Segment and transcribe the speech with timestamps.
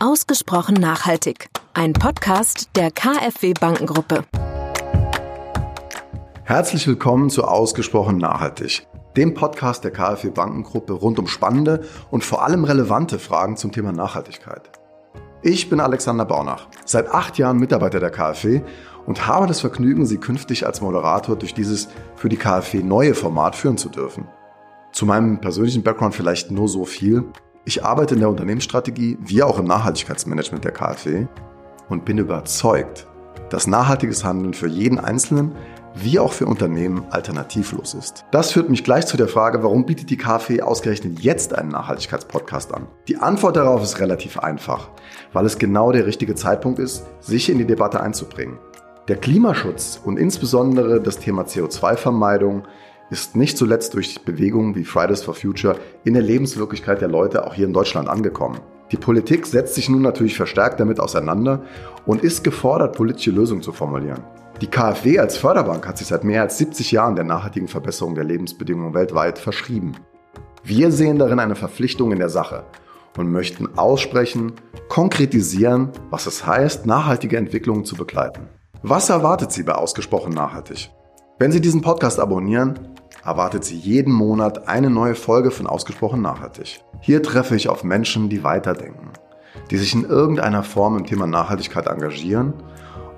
[0.00, 1.48] Ausgesprochen nachhaltig.
[1.72, 4.24] Ein Podcast der KfW Bankengruppe.
[6.42, 12.44] Herzlich willkommen zu Ausgesprochen nachhaltig, dem Podcast der KfW Bankengruppe rund um spannende und vor
[12.44, 14.68] allem relevante Fragen zum Thema Nachhaltigkeit.
[15.42, 18.62] Ich bin Alexander Baunach, seit acht Jahren Mitarbeiter der KfW
[19.06, 23.54] und habe das Vergnügen, Sie künftig als Moderator durch dieses für die KfW neue Format
[23.54, 24.26] führen zu dürfen.
[24.92, 27.24] Zu meinem persönlichen Background vielleicht nur so viel.
[27.66, 31.26] Ich arbeite in der Unternehmensstrategie wie auch im Nachhaltigkeitsmanagement der KfW
[31.88, 33.06] und bin überzeugt,
[33.48, 35.52] dass nachhaltiges Handeln für jeden Einzelnen
[35.94, 38.26] wie auch für Unternehmen alternativlos ist.
[38.32, 42.74] Das führt mich gleich zu der Frage, warum bietet die KfW ausgerechnet jetzt einen Nachhaltigkeitspodcast
[42.74, 42.86] an?
[43.08, 44.90] Die Antwort darauf ist relativ einfach,
[45.32, 48.58] weil es genau der richtige Zeitpunkt ist, sich in die Debatte einzubringen.
[49.08, 52.64] Der Klimaschutz und insbesondere das Thema CO2-Vermeidung
[53.10, 57.54] ist nicht zuletzt durch Bewegungen wie Fridays for Future in der Lebenswirklichkeit der Leute auch
[57.54, 58.60] hier in Deutschland angekommen.
[58.92, 61.62] Die Politik setzt sich nun natürlich verstärkt damit auseinander
[62.06, 64.22] und ist gefordert, politische Lösungen zu formulieren.
[64.60, 68.24] Die KfW als Förderbank hat sich seit mehr als 70 Jahren der nachhaltigen Verbesserung der
[68.24, 69.96] Lebensbedingungen weltweit verschrieben.
[70.62, 72.64] Wir sehen darin eine Verpflichtung in der Sache
[73.18, 74.52] und möchten aussprechen,
[74.88, 78.48] konkretisieren, was es heißt, nachhaltige Entwicklungen zu begleiten.
[78.82, 80.90] Was erwartet Sie bei Ausgesprochen Nachhaltig?
[81.38, 82.93] Wenn Sie diesen Podcast abonnieren,
[83.24, 86.82] erwartet Sie jeden Monat eine neue Folge von Ausgesprochen Nachhaltig.
[87.00, 89.10] Hier treffe ich auf Menschen, die weiterdenken,
[89.70, 92.54] die sich in irgendeiner Form im Thema Nachhaltigkeit engagieren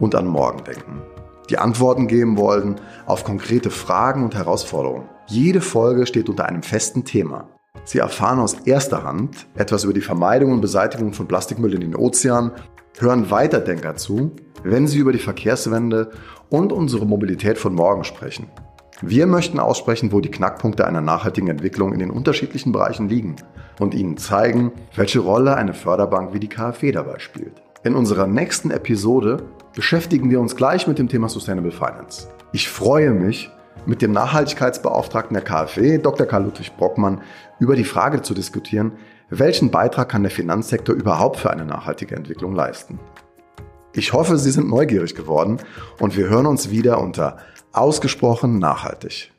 [0.00, 1.02] und an morgen denken,
[1.50, 5.08] die Antworten geben wollen auf konkrete Fragen und Herausforderungen.
[5.26, 7.48] Jede Folge steht unter einem festen Thema.
[7.84, 11.96] Sie erfahren aus erster Hand etwas über die Vermeidung und Beseitigung von Plastikmüll in den
[11.96, 12.52] Ozeanen,
[12.98, 16.10] hören Weiterdenker zu, wenn sie über die Verkehrswende
[16.48, 18.48] und unsere Mobilität von morgen sprechen.
[19.02, 23.34] Wir möchten aussprechen, wo die Knackpunkte einer nachhaltigen Entwicklung in den unterschiedlichen Bereichen liegen
[23.80, 27.60] und Ihnen zeigen, welche Rolle eine Förderbank wie die KfW dabei spielt.
[27.82, 29.42] In unserer nächsten Episode
[29.74, 32.28] beschäftigen wir uns gleich mit dem Thema Sustainable Finance.
[32.52, 33.50] Ich freue mich,
[33.84, 36.26] mit dem Nachhaltigkeitsbeauftragten der KfW, Dr.
[36.26, 37.20] Karl-Ludwig Brockmann,
[37.58, 38.92] über die Frage zu diskutieren,
[39.28, 43.00] welchen Beitrag kann der Finanzsektor überhaupt für eine nachhaltige Entwicklung leisten.
[43.96, 45.58] Ich hoffe, Sie sind neugierig geworden
[46.00, 47.38] und wir hören uns wieder unter
[47.74, 49.33] Ausgesprochen nachhaltig.